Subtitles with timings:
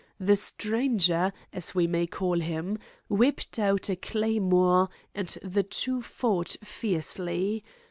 [0.19, 6.55] The stranger, as we may call him, whipped out a claymore, and the two fought
[6.63, 7.63] fiercely.